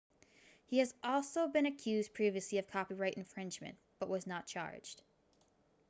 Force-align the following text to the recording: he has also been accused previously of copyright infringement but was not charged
he 0.65 0.79
has 0.79 0.95
also 1.03 1.47
been 1.47 1.67
accused 1.67 2.11
previously 2.15 2.57
of 2.57 2.65
copyright 2.65 3.13
infringement 3.13 3.77
but 3.99 4.09
was 4.09 4.25
not 4.25 4.47
charged 4.47 5.03